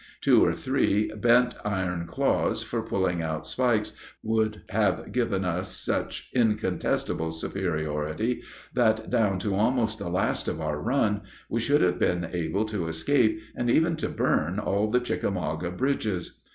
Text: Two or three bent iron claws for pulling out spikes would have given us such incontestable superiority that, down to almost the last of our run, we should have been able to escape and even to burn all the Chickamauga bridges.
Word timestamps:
Two 0.19 0.43
or 0.43 0.55
three 0.55 1.11
bent 1.15 1.53
iron 1.63 2.07
claws 2.07 2.63
for 2.63 2.81
pulling 2.81 3.21
out 3.21 3.45
spikes 3.45 3.93
would 4.23 4.63
have 4.69 5.11
given 5.11 5.45
us 5.45 5.75
such 5.77 6.31
incontestable 6.33 7.29
superiority 7.29 8.41
that, 8.73 9.11
down 9.11 9.37
to 9.37 9.53
almost 9.53 9.99
the 9.99 10.09
last 10.09 10.47
of 10.47 10.59
our 10.59 10.81
run, 10.81 11.21
we 11.49 11.59
should 11.59 11.81
have 11.81 11.99
been 11.99 12.27
able 12.33 12.65
to 12.65 12.87
escape 12.87 13.39
and 13.55 13.69
even 13.69 13.95
to 13.97 14.09
burn 14.09 14.57
all 14.57 14.89
the 14.89 14.99
Chickamauga 15.01 15.69
bridges. 15.69 16.39